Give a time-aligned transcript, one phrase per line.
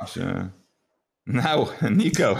[0.00, 0.42] Dus, uh,
[1.24, 2.36] nou, Nico,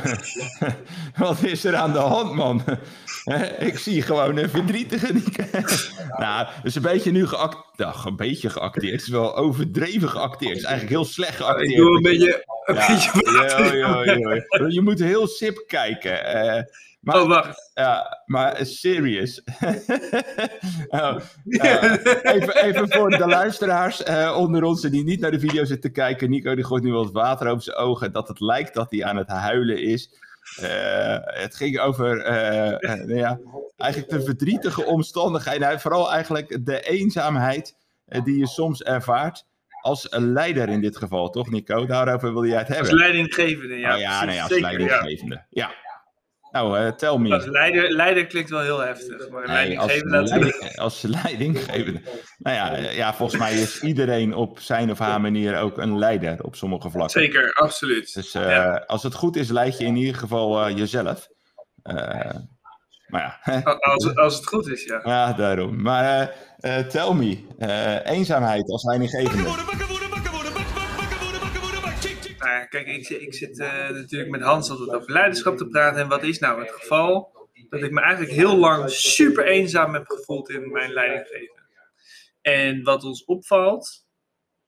[1.16, 2.62] wat is er aan de hand, man?
[3.58, 5.44] Ik zie gewoon een verdrietige Nico.
[6.18, 7.76] nou, het is een beetje nu geacteerd.
[7.76, 8.92] Nou, een beetje geacteerd.
[8.92, 10.50] Het is wel overdreven geacteerd.
[10.50, 11.70] Het is eigenlijk heel slecht geacteerd.
[11.70, 12.44] Ik doe een beetje...
[12.70, 16.36] Een ja, beetje ja, ja, Je moet heel sip kijken.
[16.36, 16.62] Uh,
[17.00, 17.70] maar, oh, wacht.
[17.74, 19.42] Ja, maar serious.
[20.88, 21.82] oh, uh,
[22.34, 26.30] even, even voor de luisteraars uh, onder ons die niet naar de video zitten kijken.
[26.30, 28.12] Nico die gooit nu wat water over zijn ogen.
[28.12, 30.18] Dat het lijkt dat hij aan het huilen is.
[30.60, 32.16] Uh, het ging over
[32.82, 33.40] nou ja,
[33.76, 35.80] eigenlijk de verdrietige omstandigheden.
[35.80, 37.76] Vooral eigenlijk de eenzaamheid
[38.24, 39.44] die je soms ervaart.
[39.80, 41.86] Als leider in dit geval, toch Nico?
[41.86, 42.90] Daarover wil jij het hebben.
[42.90, 43.94] Als leidinggevende, ja.
[43.94, 45.68] Oh, ja, nee, als zeker, leidinggevende, ja.
[45.68, 45.88] ja.
[46.50, 47.34] Nou, uh, tel me.
[47.34, 49.28] Als leider, leider klinkt wel heel heftig.
[49.28, 52.00] Maar nee, als, leiding, als leidinggevende.
[52.38, 56.42] Nou ja, ja, volgens mij is iedereen op zijn of haar manier ook een leider
[56.42, 57.20] op sommige vlakken.
[57.20, 58.14] Zeker, absoluut.
[58.14, 58.84] Dus uh, ja.
[58.86, 61.28] als het goed is, leid je in ieder geval uh, jezelf.
[63.10, 63.60] Maar ja.
[63.80, 65.00] als, als het goed is, ja.
[65.04, 65.82] Ja, daarom.
[65.82, 66.34] Maar
[66.88, 67.38] tel me,
[68.04, 69.48] eenzaamheid als leidinggevende
[72.70, 76.00] kijk, ik, ik zit uh, natuurlijk met Hans altijd over leiderschap te praten.
[76.00, 77.38] En wat is nou het geval?
[77.68, 81.68] Dat ik me eigenlijk heel lang super eenzaam heb gevoeld in mijn leidinggeven.
[82.40, 84.06] En wat ons opvalt,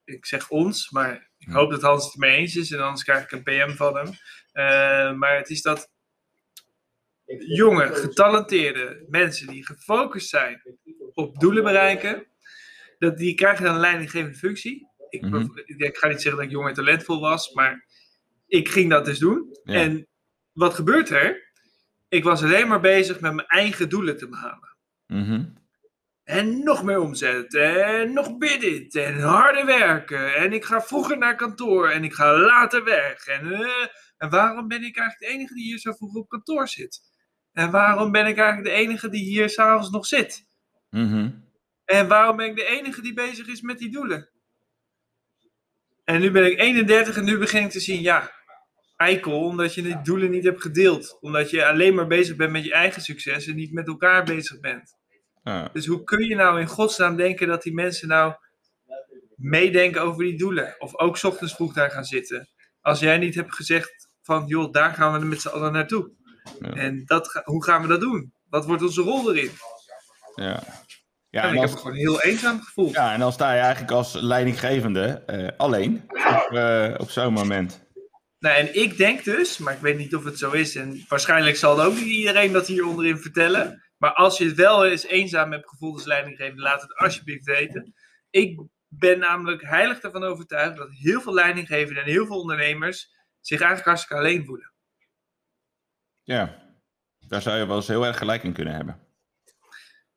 [0.04, 3.22] ik zeg ons, maar ik hoop dat Hans het ermee eens is en anders krijg
[3.22, 4.06] ik een PM van hem.
[4.06, 5.90] Uh, maar het is dat
[7.38, 10.62] jonge, getalenteerde mensen die gefocust zijn
[11.12, 12.26] op doelen bereiken,
[12.98, 14.90] dat die krijgen dan een leidinggevende functie.
[15.08, 15.52] Ik, mm -hmm.
[15.64, 17.86] ik, ga niet zeggen dat ik jong en talentvol was, maar
[18.46, 19.58] ik ging dat dus doen.
[19.64, 20.08] En
[20.52, 21.50] wat gebeurt er?
[22.08, 24.76] Ik was alleen maar bezig met mijn eigen doelen te behalen.
[25.06, 25.60] Mm
[26.24, 27.54] En nog meer omzet.
[27.54, 28.88] En nog bidden.
[28.88, 30.34] En harder werken.
[30.34, 31.88] En ik ga vroeger naar kantoor.
[31.90, 33.26] En ik ga later weg.
[33.26, 33.86] En, uh,
[34.16, 37.00] en waarom ben ik eigenlijk de enige die hier zo vroeg op kantoor zit?
[37.52, 40.46] En waarom ben ik eigenlijk de enige die hier s'avonds nog zit?
[40.90, 41.50] Mm
[41.84, 44.28] En waarom ben ik de enige die bezig is met die doelen?
[46.04, 48.32] En nu ben ik 31 en nu begin ik te zien, ja,
[48.96, 51.18] eikel, omdat je die doelen niet hebt gedeeld.
[51.20, 54.60] Omdat je alleen maar bezig bent met je eigen succes en niet met elkaar bezig
[54.60, 54.96] bent.
[55.44, 55.68] Ja.
[55.72, 58.34] Dus hoe kun je nou in godsnaam denken dat die mensen nou
[59.36, 60.74] meedenken over die doelen?
[60.78, 62.48] Of ook s ochtends vroeg daar gaan zitten.
[62.80, 66.10] Als jij niet hebt gezegd van, joh, daar gaan we met z'n allen naartoe.
[66.60, 66.70] Ja.
[66.72, 68.32] En dat, hoe gaan we dat doen?
[68.48, 69.50] Wat wordt onze rol erin?
[70.34, 70.62] Ja.
[71.30, 72.94] Ja, en ik als, heb me gewoon heel eenzaam gevoeld.
[72.94, 77.84] Ja, en dan sta je eigenlijk als leidinggevende uh, alleen op, uh, op zo'n moment.
[78.38, 81.56] Nou, en ik denk dus, maar ik weet niet of het zo is, en waarschijnlijk
[81.56, 83.82] zal ook niet iedereen dat hier onderin vertellen.
[83.96, 87.94] Maar als je het wel eens eenzaam hebt gevoeld als leidinggevende, laat het alsjeblieft weten.
[88.30, 93.10] Ik ben namelijk heilig ervan overtuigd dat heel veel leidinggevenden en heel veel ondernemers
[93.40, 94.71] zich eigenlijk hartstikke alleen voelen.
[96.22, 96.62] Ja,
[97.28, 99.00] daar zou je wel eens heel erg gelijk in kunnen hebben.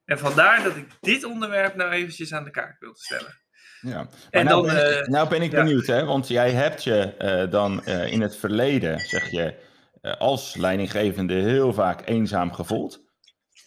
[0.05, 3.43] En vandaar dat ik dit onderwerp nou eventjes aan de kaart wilde stellen.
[3.81, 6.05] Ja, en nou, dan, ben ik, nou ben ik benieuwd, hè?
[6.05, 9.55] want jij hebt je uh, dan uh, in het verleden, zeg je,
[10.01, 13.03] uh, als leidinggevende heel vaak eenzaam gevoeld.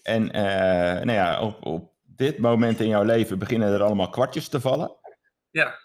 [0.03, 4.61] En nou ja, op, op dit moment in jouw leven beginnen er allemaal kwartjes te
[4.61, 4.97] vallen.
[5.51, 5.79] Ja.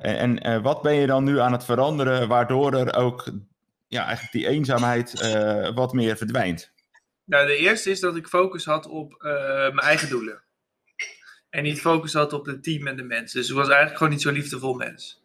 [0.00, 3.32] en, en wat ben je dan nu aan het veranderen, waardoor er ook
[3.94, 5.12] ja, eigenlijk die eenzaamheid
[5.74, 6.72] wat meer verdwijnt?
[7.24, 10.42] Nou, de eerste is dat ik focus had op mijn eigen doelen.
[11.50, 13.40] En niet focus had op het team en de mensen.
[13.40, 15.22] Dus ik was eigenlijk gewoon niet zo'n liefdevol mens.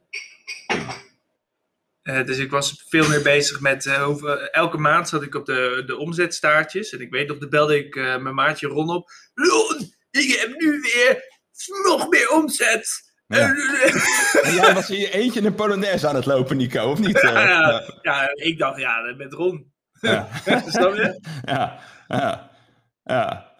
[2.03, 3.85] Uh, dus ik was veel meer bezig met.
[4.51, 6.91] Elke maand zat ik op de, de omzetstaartjes.
[6.91, 9.09] En ik weet nog, de belde ik mijn maatje Ron op.
[10.11, 11.23] Ik heb nu weer
[11.83, 13.08] nog meer omzet.
[13.37, 13.47] Ja.
[14.43, 17.21] en jij was hier eentje een Polonaise aan het lopen, Nico, of niet?
[17.21, 19.73] Ja, ja, ja ik dacht, ja, met Ron.
[19.99, 20.29] Ja.
[20.67, 21.19] Snap je?
[21.45, 22.51] Ja, ja,
[23.03, 23.53] ja.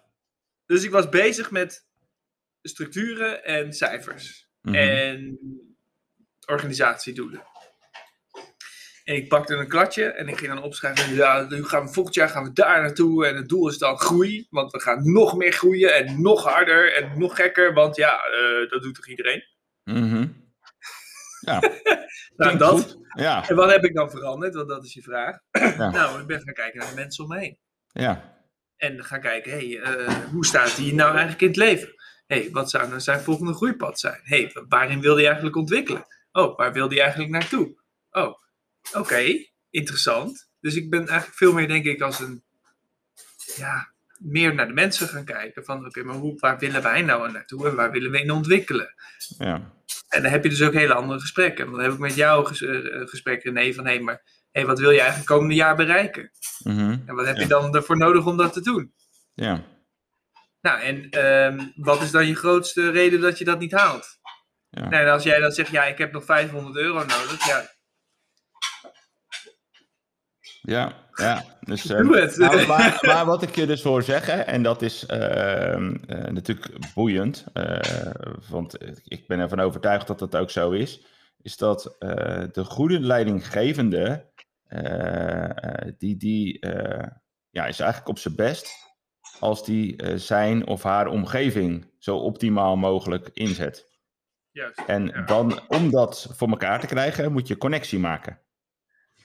[0.65, 1.85] Dus ik was bezig met
[2.61, 4.49] structuren en cijfers.
[4.61, 4.75] Mhm.
[4.75, 5.39] En
[6.45, 7.43] organisatiedoelen.
[9.03, 11.15] En ik pakte een kladje en ik ging dan opschrijven.
[11.15, 13.27] Ja, nu gaan we volgend jaar gaan we daar naartoe.
[13.27, 14.47] En het doel is dan groei.
[14.49, 17.73] Want we gaan nog meer groeien en nog harder en nog gekker.
[17.73, 19.43] Want ja, uh, dat doet toch iedereen?
[19.93, 20.27] Mhm.
[21.39, 21.59] Ja.
[22.37, 22.81] nou, dat.
[22.81, 22.97] Goed.
[23.13, 23.49] Ja.
[23.49, 24.55] En wat heb ik dan veranderd?
[24.55, 25.39] Want dat is je vraag.
[25.77, 25.89] Ja.
[25.89, 27.57] nou, ik ben gaan kijken naar de mensen om me heen.
[27.91, 28.37] Ja.
[28.77, 31.93] En gaan kijken, hey, uh, hoe staat die nou eigenlijk in het leven?
[32.29, 34.19] hey, wat zou nou zijn volgende groeipad zijn?
[34.23, 36.05] hey, waarin wil hij eigenlijk ontwikkelen?
[36.31, 37.75] Oh, waar wil hij eigenlijk naartoe?
[38.11, 38.35] Oh,
[38.93, 40.49] oké, interessant.
[40.59, 42.43] Dus ik ben eigenlijk veel meer, denk ik, als een,
[43.55, 45.65] ja, meer naar de mensen gaan kijken.
[45.65, 48.93] Van, oké, maar hoe, waar willen wij nou naartoe en waar willen we in ontwikkelen?
[49.37, 49.73] Ja.
[50.09, 51.71] En dan heb je dus ook hele andere gesprekken.
[51.71, 54.21] Dan heb ik met jou ges uh, gesprek, René, van hé, hey, maar
[54.51, 56.31] hey, wat wil je eigenlijk komende jaar bereiken?
[56.63, 56.97] Mhm.
[57.05, 57.41] En wat heb Ja.
[57.41, 58.93] je dan ervoor nodig om dat te doen?
[59.33, 59.63] Ja.
[60.61, 64.17] Nou, en ehm, wat is dan je grootste reden dat je dat niet haalt?
[64.69, 64.89] Ja.
[64.89, 67.69] Nou, en als jij dan zegt, ja, ik heb nog 500 euro nodig, ja,
[70.61, 71.43] Ja, ja.
[71.61, 72.37] Dus, Doe het.
[72.37, 76.93] nou, maar, maar wat ik je dus hoor zeggen, en dat is ehm, eh, natuurlijk
[76.93, 78.11] boeiend, eh,
[78.49, 81.05] want ik ben ervan overtuigd dat dat ook zo is,
[81.41, 84.25] is dat eh, de goede leidinggevende,
[84.63, 85.49] eh,
[85.85, 87.07] eh, die, die eh,
[87.49, 88.71] ja, is eigenlijk op zijn best
[89.39, 93.87] als die eh, zijn of haar omgeving zo optimaal mogelijk inzet.
[94.51, 94.79] juist.
[94.87, 95.21] En Ja.
[95.21, 98.39] dan, om dat voor elkaar te krijgen, moet je connectie maken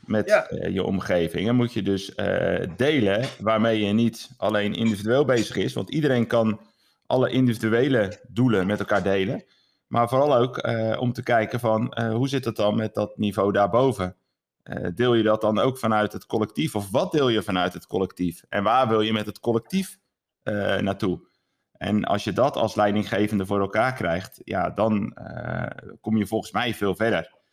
[0.07, 0.47] met Ja.
[0.47, 1.49] eh, je omgeving.
[1.49, 6.27] En moet je dus eh, delen waarmee je niet alleen individueel bezig is, want iedereen
[6.27, 6.61] kan
[7.07, 9.45] alle individuele doelen met elkaar delen.
[9.87, 13.53] Maar vooral ook eh, om te kijken van hoe zit het dan met dat niveau
[13.53, 14.17] daarboven?
[14.95, 16.75] Deel je dat dan ook vanuit het collectief?
[16.75, 18.45] Of wat deel je vanuit het collectief?
[18.49, 19.99] En waar wil je met het collectief
[20.81, 21.29] naartoe?
[21.73, 25.17] En als je dat als leidinggevende voor elkaar krijgt, ja, dan
[26.01, 27.44] kom je volgens mij veel verder.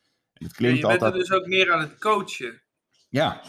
[0.43, 1.13] Het klinkt je bent altijd.
[1.13, 2.61] er dus ook meer aan het coachen.
[3.09, 3.41] Ja,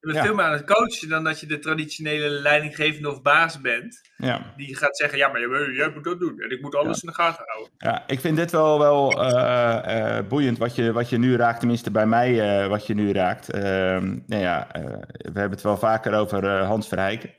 [0.00, 0.24] Je bent Ja.
[0.24, 4.00] veel meer aan het coachen dan dat je de traditionele leidinggevende of baas bent.
[4.16, 4.52] ja.
[4.56, 5.40] Die gaat zeggen, ja, maar
[5.72, 6.40] jij, moet dat doen.
[6.40, 7.72] En ik moet alles in de gaten houden.
[7.78, 11.58] Ja, ik vind dit wel, wel eh, eh, boeiend wat je, wat je nu raakt,
[11.58, 13.50] tenminste bij mij eh, wat je nu raakt.
[13.50, 14.66] Ehm, nou ja,
[15.12, 17.34] we hebben het wel vaker over Hans Verheiken.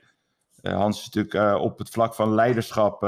[0.62, 2.98] Hans is natuurlijk op het vlak van leiderschap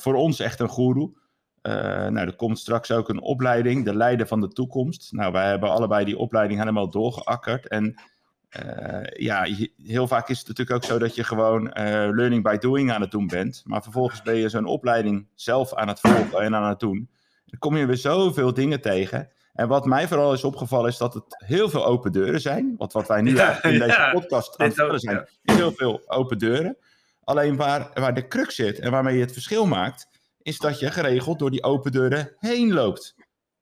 [0.00, 1.18] voor ons echt een goeroe.
[1.62, 1.72] Eh,
[2.06, 5.12] nou, er komt straks ook een opleiding, de leider van de toekomst.
[5.12, 7.68] Nou, wij hebben allebei die opleiding helemaal doorgeakkerd.
[7.68, 8.00] En
[8.50, 9.46] eh, ja,
[9.82, 13.00] heel vaak is het natuurlijk ook zo dat je gewoon eh, learning by doing aan
[13.00, 13.62] het doen bent.
[13.64, 17.10] Maar vervolgens ben je zo'n opleiding zelf aan het volgen en aan het doen.
[17.46, 19.28] Dan kom je weer zoveel dingen tegen.
[19.52, 22.74] En wat mij vooral is opgevallen is dat het heel veel open deuren zijn.
[22.78, 26.02] Want wat wij nu Ja, in deze podcast aan het vertellen zijn, is heel veel
[26.06, 26.76] open deuren.
[27.24, 30.08] Alleen waar, waar de crux zit en waarmee je het verschil maakt,
[30.50, 33.14] is dat je geregeld door die open deuren heen loopt.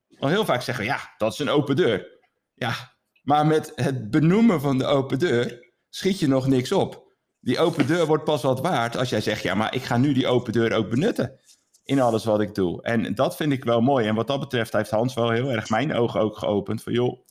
[0.08, 2.19] Want heel vaak zeggen we, ja, dat is een open deur.
[2.55, 2.75] Ja,
[3.23, 7.12] maar met het benoemen van de open deur schiet je nog niks op.
[7.40, 10.12] Die open deur wordt pas wat waard als jij zegt, ja, maar ik ga nu
[10.12, 11.40] die open deur ook benutten
[11.85, 12.82] in alles wat ik doe.
[12.82, 14.06] En dat vind ik wel mooi.
[14.06, 16.82] En wat dat betreft heeft Hans wel heel erg mijn ogen ook geopend.
[16.82, 17.26] Van joh,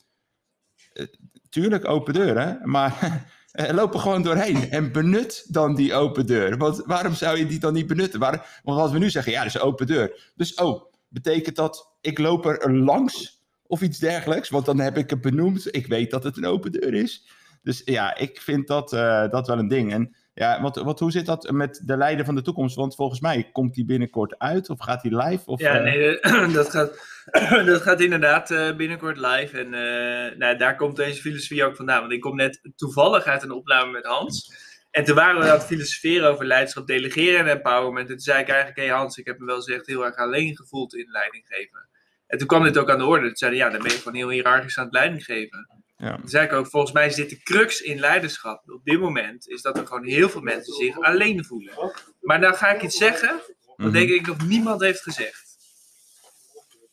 [0.92, 1.06] eh,
[1.48, 2.92] tuurlijk open deuren, maar
[3.58, 4.70] eh, loop er gewoon doorheen.
[4.70, 6.56] En benut dan die open deur.
[6.56, 8.20] Want waarom zou je die dan niet benutten?
[8.20, 10.32] Waar, want als we nu zeggen, ja, dat is een open deur.
[10.34, 14.48] Dus oh, betekent dat ik loop er langs of iets dergelijks?
[14.48, 15.74] Want dan heb ik het benoemd.
[15.74, 17.28] Ik weet dat het een open deur is.
[17.62, 19.92] Dus ja, ik vind dat, eh, dat wel een ding.
[19.92, 22.76] En ja, wat, wat, hoe zit dat met de leider van de toekomst?
[22.76, 25.46] Want volgens mij komt die binnenkort uit of gaat die live?
[25.46, 26.18] Of, Ja, eh, nee,
[26.52, 26.90] dat gaat,
[27.66, 29.58] dat gaat inderdaad eh, binnenkort live.
[29.58, 32.00] En eh, nou, daar komt deze filosofie ook vandaan.
[32.00, 34.52] Want ik kom net toevallig uit een opname met Hans.
[34.90, 38.08] En toen waren we aan het filosoferen over leiderschap, delegeren en empowerment.
[38.08, 40.04] En toen zei ik eigenlijk, hé hey Hans, ik heb me wel eens echt heel
[40.04, 41.88] erg alleen gevoeld in leiding geven.
[42.26, 43.26] En toen kwam dit ook aan de orde.
[43.26, 45.68] Toen zeiden ja, dan ben je gewoon heel hiërarchisch aan het leiding geven.
[45.98, 46.20] Ja.
[46.24, 49.78] Zei ik ook, volgens mij zit de crux in leiderschap op dit moment, is dat
[49.78, 51.92] er gewoon heel veel mensen zich alleen voelen.
[52.20, 53.92] Maar dan ga ik iets zeggen, wat Mhm.
[53.92, 55.46] denk ik nog niemand heeft gezegd.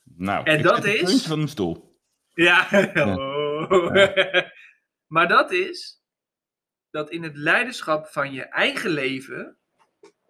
[0.04, 2.00] Nou, En ik dat het is- van een stoel.
[2.34, 3.92] Ja, oh.
[5.16, 6.02] maar dat is
[6.90, 9.58] dat in het leiderschap van je eigen leven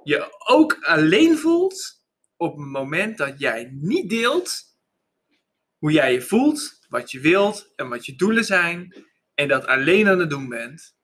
[0.03, 2.03] je ook alleen voelt
[2.37, 4.61] op het moment dat jij niet deelt
[5.77, 10.07] hoe jij je voelt, wat je wilt en wat je doelen zijn en dat alleen
[10.07, 10.95] aan het doen bent.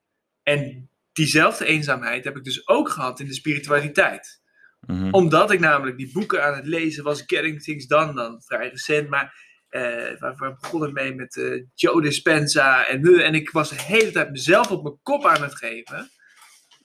[0.43, 4.41] En diezelfde eenzaamheid heb ik dus ook gehad in de spiritualiteit
[4.87, 5.07] Mhm.
[5.11, 9.09] omdat ik namelijk die boeken aan het lezen was, Getting Things Done dan, vrij recent.
[9.09, 13.21] Maar eh, waar, waar begon ik mee met eh, Joe Dispenza en nu.
[13.21, 16.09] En ik was de hele tijd mezelf op mijn kop aan het geven.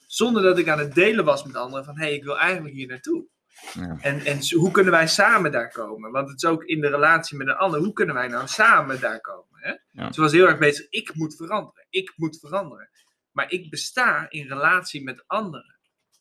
[0.06, 2.74] Zonder dat ik aan het delen was met anderen van, hé, hey, ik wil eigenlijk
[2.74, 3.26] hier naartoe.
[3.72, 3.96] Ja.
[4.00, 6.10] En, en hoe kunnen wij samen daar komen?
[6.10, 9.00] Want het is ook in de relatie met een ander, hoe kunnen wij nou samen
[9.00, 9.60] daar komen?
[9.60, 9.74] Hè?
[9.90, 10.12] Ja.
[10.12, 12.90] Ze was heel erg bezig, ik moet veranderen, ik moet veranderen.
[13.30, 15.78] Maar ik besta in relatie met anderen.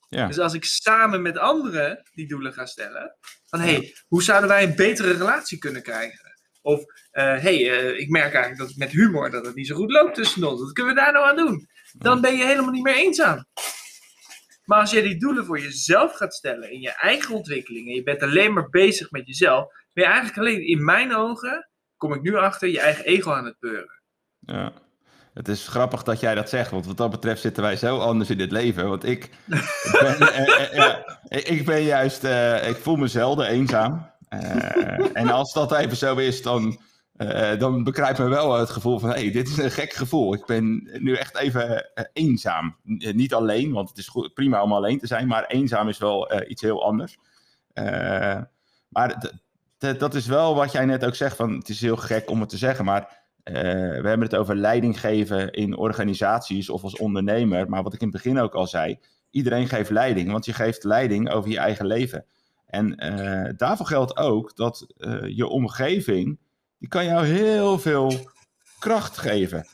[0.10, 0.27] Ja.
[0.27, 3.15] Dus als ik samen met anderen die doelen ga stellen,
[3.46, 6.34] van hé, hey, hoe zouden wij een betere relatie kunnen krijgen?
[6.62, 9.92] Of hé, hey, eh, ik merk eigenlijk dat met humor dat het niet zo goed
[9.92, 10.62] loopt tussen ons.
[10.62, 11.68] Wat kunnen we daar nou aan doen?
[11.92, 13.46] Dan ben je helemaal niet meer eenzaam.
[14.65, 18.03] Maar als je die doelen voor jezelf gaat stellen, in je eigen ontwikkeling, en je
[18.03, 22.22] bent alleen maar bezig met jezelf, ben je eigenlijk alleen, in mijn ogen, kom ik
[22.22, 24.01] nu achter, je eigen ego aan het peuren.
[24.39, 24.72] Ja.
[25.34, 28.29] Het is grappig dat jij dat zegt, want wat dat betreft zitten wij zo anders
[28.29, 28.89] in dit leven.
[28.89, 29.29] Want ik, ik,
[30.01, 34.12] ben, eh, eh, ja, ik- ben juist, eh, ik voel me zelden eenzaam.
[35.13, 36.79] en als dat even zo is, dan,
[37.57, 40.34] dan begrijpt men wel het gevoel van: hé, hey, dit is een gek gevoel.
[40.34, 42.75] Ik ben nu echt even eenzaam.
[42.84, 46.62] niet alleen, want het is prima om alleen te zijn, maar eenzaam is wel iets
[46.62, 47.17] heel anders.
[48.89, 49.31] maar
[49.77, 52.50] dat is wel wat jij net ook zegt: van, het is heel gek om het
[52.50, 53.53] te zeggen, maar uh,
[54.01, 57.69] we hebben het over leiding geven in organisaties of als ondernemer.
[57.69, 60.84] Maar wat ik in het begin ook al zei, iedereen geeft leiding, want je geeft
[60.84, 62.25] leiding over je eigen leven.
[62.65, 66.39] En uh, daarvoor geldt ook dat uh, je omgeving,
[66.77, 68.32] die kan jou heel veel
[68.79, 69.67] kracht geven.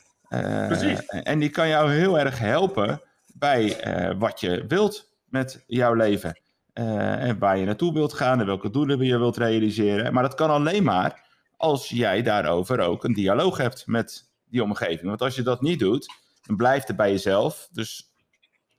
[0.66, 1.06] Precies.
[1.06, 3.00] En die kan jou heel erg helpen
[3.34, 3.76] bij
[4.18, 6.40] wat je wilt met jouw leven.
[6.72, 10.12] en waar je naartoe wilt gaan en welke doelen je wilt realiseren.
[10.12, 11.22] Maar dat kan alleen maar
[11.56, 15.02] als jij daarover ook een dialoog hebt met die omgeving.
[15.02, 17.68] Want als je dat niet doet, dan blijft het bij jezelf.
[17.72, 18.12] Dus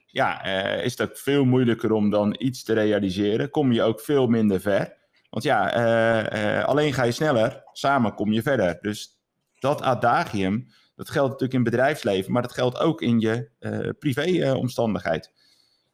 [0.05, 3.49] ja, eh, is het ook veel moeilijker om dan iets te realiseren.
[3.49, 4.93] Kom je ook veel minder ver.
[5.33, 8.77] Want ja, eh, eh, alleen ga je sneller, samen kom je verder.
[8.81, 9.19] Dus
[9.59, 15.31] dat adagium, dat geldt natuurlijk in bedrijfsleven, maar dat geldt ook in je uh, privé-omstandigheid.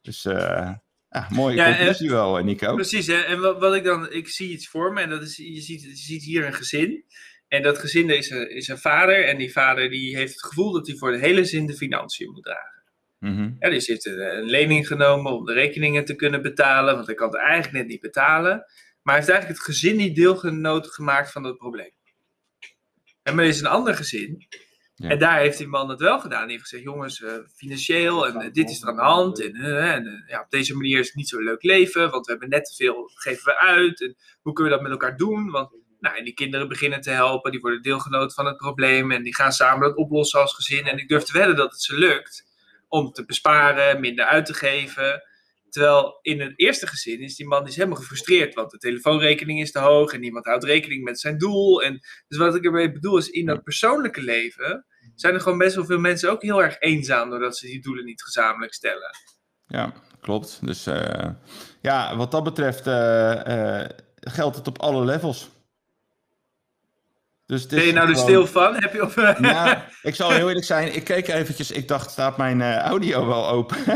[0.02, 2.74] dus ja, mooie ja, conclusie wel, Nico.
[2.74, 3.14] Precies, hè?
[3.14, 5.82] en wat, wat, ik dan, ik zie iets voor me en dat is, je ziet,
[5.82, 7.04] je ziet hier een gezin.
[7.48, 10.72] En dat gezin is een, is een vader en die vader die heeft het gevoel
[10.72, 12.82] dat hij voor de hele zin de financiën moet dragen.
[13.18, 17.14] Mm ja, die heeft een, lening genomen om de rekeningen te kunnen betalen, want hij
[17.14, 18.64] kan het eigenlijk net niet betalen.
[19.02, 21.92] Maar hij heeft eigenlijk het gezin niet deelgenoot gemaakt van dat probleem.
[23.22, 24.46] En maar er is een ander gezin
[25.08, 26.42] en daar heeft die man het wel gedaan.
[26.42, 29.40] Die heeft gezegd, jongens, uh, financieel en uh, dit is er aan de hand.
[29.40, 32.30] En, uh, en ja, op deze manier is het niet zo leuk leven, want we
[32.30, 34.00] hebben net te veel, geven we uit.
[34.00, 35.50] En hoe kunnen we dat met elkaar doen?
[35.50, 39.10] Want nou, en die kinderen beginnen te helpen, die worden deelgenoot van het probleem.
[39.10, 40.86] En die gaan samen dat oplossen als gezin.
[40.86, 42.44] En ik durf te wedden dat het ze lukt
[42.88, 45.22] om te besparen, minder uit te geven.
[45.70, 49.72] Terwijl in het eerste gezin is die man is helemaal gefrustreerd, want de telefoonrekening is
[49.72, 51.82] te hoog en niemand houdt rekening met zijn doel.
[51.82, 55.74] En, dus wat ik ermee bedoel is, in dat persoonlijke leven zijn er gewoon best
[55.74, 59.10] wel veel mensen ook heel erg eenzaam doordat ze die doelen niet gezamenlijk stellen.
[59.66, 60.66] Ja, klopt.
[60.66, 61.30] Dus uh,
[61.80, 63.84] ja, wat dat betreft uh, uh,
[64.20, 65.50] geldt het op alle levels.
[67.50, 68.74] Dus ben je nou er stil van?
[68.74, 69.14] Heb je of...
[69.40, 70.94] Ja, ik zal heel eerlijk zijn.
[70.94, 71.70] Ik keek eventjes.
[71.70, 73.76] Ik dacht, staat mijn uh, audio wel open?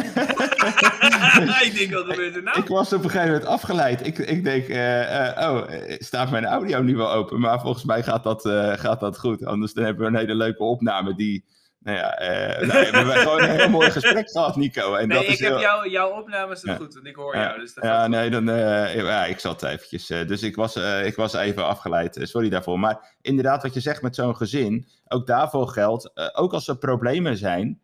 [1.63, 2.59] ik denk, wat gebeurt er nou?
[2.63, 4.07] Ik was op een gegeven moment afgeleid.
[4.07, 5.63] Ik, ik denk, uh, uh, oh,
[5.99, 7.41] staat mijn audio nu wel open?
[7.41, 8.41] Maar volgens mij gaat dat,
[8.81, 9.45] gaat dat goed.
[9.45, 11.45] Anders dan hebben we een hele leuke opname die
[11.85, 14.95] nou ja, uh, nou, we hebben gewoon een heel mooi gesprek gehad, Nico.
[14.95, 16.75] En nee, dat ik is heb jou, jouw opnames ja.
[16.75, 17.59] goed, want ik hoor jou.
[17.61, 20.11] Dus ja, nee, dan, uh, ja, ik zat eventjes.
[20.11, 22.19] Uh, dus ik was, ik was even afgeleid.
[22.23, 22.79] sorry daarvoor.
[22.79, 27.37] Maar inderdaad, wat je zegt met zo'n gezin, ook daarvoor geldt, ook als er problemen
[27.37, 27.81] zijn,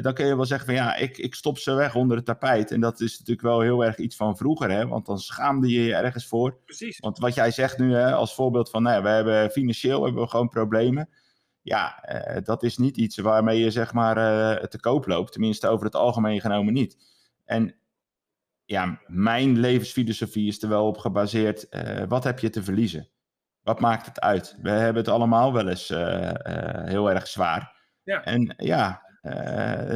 [0.00, 2.70] dan kun je wel zeggen van ja, ik, ik stop ze weg onder het tapijt.
[2.70, 4.86] En dat is natuurlijk wel heel erg iets van vroeger, hè?
[4.86, 6.58] want dan schaamde je je ergens voor.
[6.64, 6.98] Precies.
[6.98, 10.22] Want wat jij zegt nu hè, als voorbeeld van, nou ja, we hebben financieel hebben
[10.22, 11.08] we gewoon problemen
[11.64, 15.32] ja, uh, dat is niet iets waarmee je zeg maar uh, te koop loopt.
[15.32, 16.96] Tenminste, over het algemeen genomen niet.
[17.44, 17.74] En
[18.64, 21.66] ja, mijn levensfilosofie is er wel op gebaseerd.
[21.70, 23.08] Uh, wat heb je te verliezen?
[23.62, 24.56] Wat maakt het uit?
[24.62, 25.88] We hebben het allemaal wel eens
[26.84, 27.72] heel erg zwaar.
[28.02, 28.24] Ja.
[28.24, 29.02] En ja,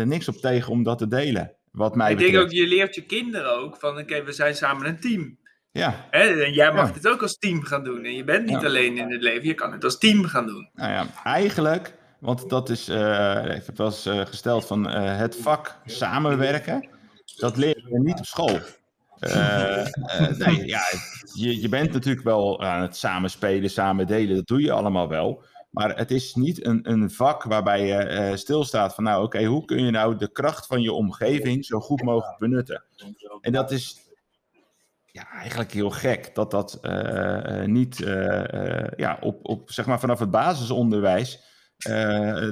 [0.04, 1.56] niks op tegen om dat te delen.
[1.70, 4.86] Wat mij Ik denk ook, je leert je kinderen ook van, oké, we zijn samen
[4.86, 5.38] een team.
[5.70, 6.06] Ja.
[6.10, 6.94] En jij mag ja.
[6.94, 8.04] dit ook als team gaan doen.
[8.04, 10.68] En je bent niet alleen in het leven, je kan het als team gaan doen.
[10.74, 15.18] Nou ja, eigenlijk, want dat is, uh, ik heb wel eens uh, gesteld van uh,
[15.18, 16.88] het vak samenwerken,
[17.36, 18.58] dat leer je niet op school.
[20.38, 20.82] nee, ja,
[21.34, 25.42] je, je bent natuurlijk wel aan het samenspelen, samen delen, dat doe je allemaal wel.
[25.70, 29.64] Maar het is niet een, een vak waarbij je stilstaat van, nou oké, okay, hoe
[29.64, 32.84] kun je nou de kracht van je omgeving zo goed mogelijk benutten?
[33.40, 34.07] En dat is
[35.12, 40.18] ja, eigenlijk heel gek dat dat uh, niet uh, ja, op, op, zeg maar vanaf
[40.18, 41.46] het basisonderwijs,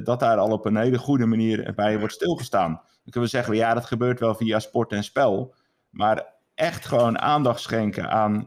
[0.04, 2.72] dat daar al op een hele goede manier bij wordt stilgestaan.
[2.72, 5.54] Dan kunnen we zeggen, ja, dat gebeurt wel via sport en spel,
[5.90, 8.44] maar echt gewoon aandacht schenken aan,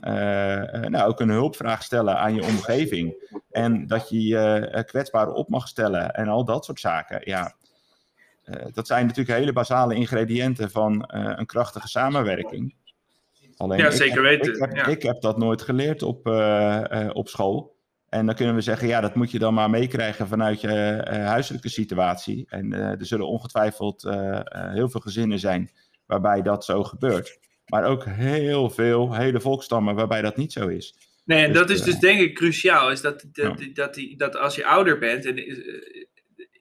[0.92, 3.40] nou, ook een hulpvraag stellen aan je omgeving.
[3.52, 7.22] En dat je je kwetsbaar op mag stellen en al dat soort zaken.
[7.24, 7.54] Ja,
[8.74, 12.76] dat zijn natuurlijk hele basale ingrediënten van een krachtige samenwerking.
[13.60, 14.54] Alleen ja, zeker weten.
[14.54, 17.76] Ik heb, ik heb, dat nooit geleerd op, uh, uh, op school.
[18.10, 21.26] En dan kunnen we zeggen, ja, dat moet je dan maar meekrijgen vanuit je uh,
[21.26, 22.46] huiselijke situatie.
[22.50, 24.02] En er zullen ongetwijfeld
[24.52, 25.72] heel veel gezinnen zijn
[26.06, 27.40] waarbij dat zo gebeurt.
[27.66, 30.96] Maar ook heel veel hele volkstammen waarbij dat niet zo is.
[31.26, 32.92] Nee, en dus, dat is dus denk ik cruciaal.
[32.92, 33.68] Is dat, dat, ja.
[33.74, 35.36] dat, die, dat als je ouder bent, en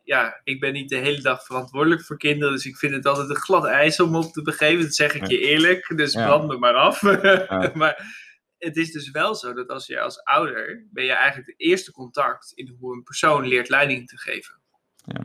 [0.08, 2.54] ja, ik ben niet de hele dag verantwoordelijk voor kinderen.
[2.54, 4.84] Dus ik vind het altijd een glad ijs om op te begeven.
[4.84, 5.92] Dat zeg ik je eerlijk.
[5.96, 7.02] Dus brand me maar af.
[7.74, 8.14] maar
[8.58, 11.92] het is dus wel zo dat als je als ouder, ben je eigenlijk de eerste
[11.92, 14.60] contact in hoe een persoon leert leiding te geven.
[15.04, 15.20] Ja.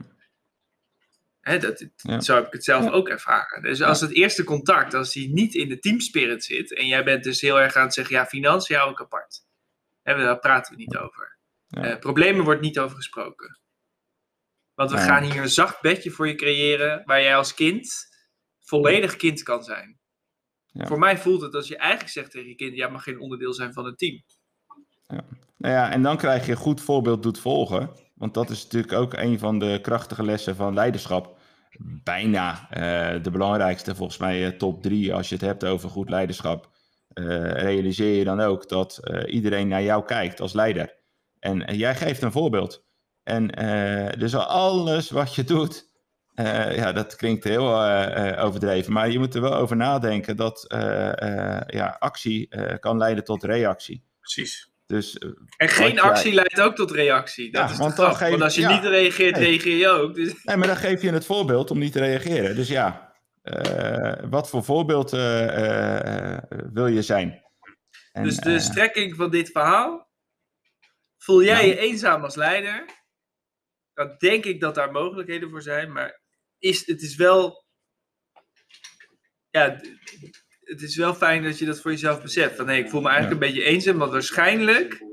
[1.42, 2.20] Hè, dat, Ja.
[2.20, 3.62] Zo heb ik het zelf ook ervaren.
[3.62, 7.24] Dus als het eerste contact, als die niet in de teamspirit zit, en jij bent
[7.24, 9.46] dus heel erg aan het zeggen, ja, financiën hou ik apart.
[10.04, 11.38] Hè, daar praten we niet over.
[11.68, 11.84] Ja.
[11.84, 13.58] Eh, problemen wordt niet over gesproken.
[14.76, 15.04] Want we Ja.
[15.04, 18.08] gaan hier een zacht bedje voor je creëren, waar jij als kind
[18.60, 20.00] volledig kind kan zijn.
[20.66, 20.86] Ja.
[20.86, 23.54] Voor mij voelt het als je eigenlijk zegt tegen je kind, jij mag geen onderdeel
[23.54, 24.24] zijn van het team.
[25.58, 27.90] Nou ja, en dan krijg je goed voorbeeld doet volgen.
[28.16, 31.38] Want dat is natuurlijk ook een van de krachtige lessen van leiderschap.
[32.04, 36.10] Bijna eh, de belangrijkste, volgens mij eh, top drie als je het hebt over goed
[36.10, 36.72] leiderschap.
[37.14, 40.96] eh, realiseer je dan ook dat iedereen naar jou kijkt als leider.
[41.40, 42.86] En jij geeft een voorbeeld.
[43.24, 45.90] En eh, dus alles wat je doet,
[46.34, 48.94] eh, ja, dat klinkt heel eh, eh, overdreven.
[48.94, 53.24] Maar je moet er wel over nadenken dat eh, eh, ja, actie eh, kan leiden
[53.24, 54.04] tot reactie.
[54.20, 54.72] Precies.
[54.86, 55.18] Dus
[55.58, 57.52] En geen jij- actie leidt ook tot reactie.
[57.52, 58.18] Dat Ja, is want dan grap.
[58.18, 58.74] geef- Want als je ja.
[58.76, 59.46] niet reageert, Nee.
[59.50, 60.16] reageer je ook.
[60.16, 62.56] Dus, Nee, maar dan geef je het voorbeeld om niet te reageren.
[62.56, 66.38] Dus ja, eh, wat voor voorbeeld eh, eh, eh,
[66.74, 67.42] wil je zijn?
[68.12, 70.08] En, dus de strekking van dit verhaal.
[71.18, 71.68] Voel jij Nou.
[71.68, 72.86] je eenzaam als leider?
[73.94, 75.92] Dan denk ik dat daar mogelijkheden voor zijn.
[75.92, 76.22] Maar
[76.60, 77.66] is, het is wel...
[79.50, 79.82] Ja,
[80.64, 82.56] het is wel fijn dat je dat voor jezelf beseft.
[82.56, 83.98] Van, hé, ik voel me eigenlijk een beetje eenzaam.
[83.98, 85.04] Want waarschijnlijk,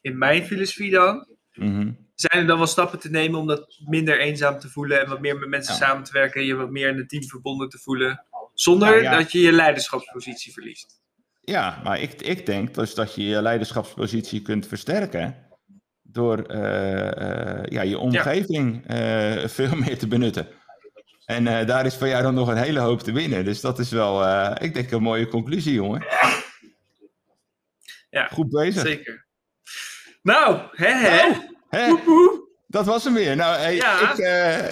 [0.00, 1.26] in mijn filosofie dan...
[1.52, 1.92] mhm.
[2.14, 5.20] zijn er dan wel stappen te nemen om dat minder eenzaam te voelen en wat
[5.20, 5.78] meer met mensen Ja.
[5.78, 9.02] samen te werken en je wat meer in het team verbonden te voelen, zonder Nou
[9.02, 9.16] ja.
[9.18, 11.00] dat je je leiderschapspositie verliest.
[11.40, 15.47] Ja, maar ik, ik denk dus dat je je leiderschapspositie kunt versterken
[16.10, 20.46] door eh, eh, ja, je omgeving eh, veel meer te benutten.
[21.24, 23.44] En daar is van jou dan nog een hele hoop te winnen.
[23.44, 24.26] Dus dat is wel,
[24.62, 26.06] ik denk, een mooie conclusie, jongen.
[28.10, 28.82] Ja, Goed bezig.
[28.82, 29.26] Zeker.
[30.22, 31.28] Nou, hè hè.
[31.28, 31.88] Nou, hè?
[31.88, 32.48] Woep, woep.
[32.66, 33.36] Dat was hem weer.
[33.36, 34.12] Nou, hey, Ja.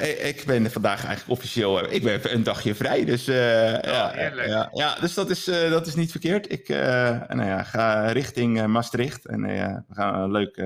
[0.01, 3.05] ik, ik ben vandaag eigenlijk officieel ik ben een dagje vrij.
[3.05, 4.13] Dus, eh, ja,
[4.47, 6.53] ja, ja, dus dat, is, dat is niet verkeerd.
[6.53, 9.27] Ik nou ja, ga richting Maastricht.
[9.27, 9.43] En
[9.89, 10.57] we gaan een leuk,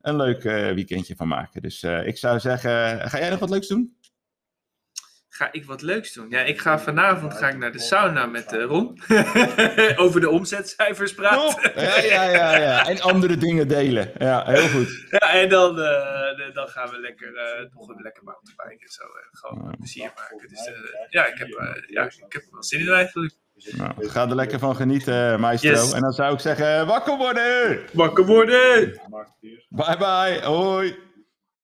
[0.00, 1.62] een leuk eh, weekendje van maken.
[1.62, 2.70] Dus eh, ik zou zeggen,
[3.10, 3.96] ga jij nog wat leuks doen?
[5.28, 6.30] Ga ik wat leuks doen?
[6.30, 9.00] Ja, ik ga vanavond ga ik naar de sauna met eh, Ron.
[10.04, 11.82] Over de omzetcijfers praten.
[11.82, 12.86] Ja, ja, ja, ja.
[12.86, 14.12] En andere dingen delen.
[14.18, 15.04] Ja, heel goed.
[15.18, 15.76] Ja, en dan,
[16.52, 19.02] dan gaan we lekker, eh nog een lekker mountainbiken en zo.
[19.30, 20.48] gewoon plezier maken.
[20.48, 20.70] Dus
[21.08, 21.48] ja, ik heb,
[21.86, 23.34] ja, ik heb er wel zin in eigenlijk.
[23.76, 25.70] Nou, ga er lekker van genieten, maestro.
[25.70, 25.92] Yes.
[25.92, 27.78] En dan zou ik zeggen, wakker worden!
[27.92, 29.00] Wakker worden!
[29.68, 30.96] Bye bye, hoi!